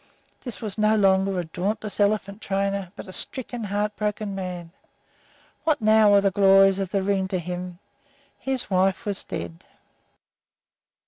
[0.43, 4.71] This was no longer a dauntless elephant trainer, but a stricken, heart broken man.
[5.63, 7.77] What now were glories of the ring to him
[8.39, 9.63] his wife was dead!